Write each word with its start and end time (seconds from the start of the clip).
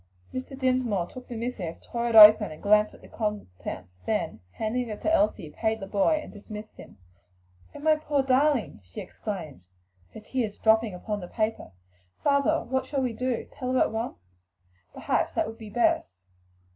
Mr. 0.33 0.57
Dinsmore 0.57 1.05
took 1.07 1.27
the 1.27 1.35
missive, 1.35 1.79
tore 1.79 2.09
it 2.09 2.15
open 2.15 2.51
and 2.51 2.63
glanced 2.63 2.95
at 2.95 3.01
the 3.01 3.07
contents, 3.07 3.99
then, 4.07 4.39
handing 4.53 4.89
it 4.89 4.99
to 5.03 5.13
Elsie, 5.13 5.51
paid 5.51 5.79
the 5.79 5.85
boy 5.85 6.19
and 6.23 6.33
dismissed 6.33 6.77
him. 6.77 6.97
"Oh, 7.75 7.79
my 7.81 7.97
poor 7.97 8.23
darling!" 8.23 8.79
she 8.81 8.99
exclaimed, 8.99 9.61
her 10.15 10.19
tears 10.19 10.57
dropping 10.57 10.95
upon 10.95 11.19
the 11.19 11.27
paper. 11.27 11.71
"Father, 12.23 12.63
what 12.63 12.87
shall 12.87 13.03
we 13.03 13.13
do? 13.13 13.45
tell 13.51 13.73
her 13.73 13.79
at 13.79 13.91
once? 13.91 14.31
Perhaps 14.91 15.33
that 15.33 15.45
would 15.45 15.59
be 15.59 15.69
best." 15.69 16.15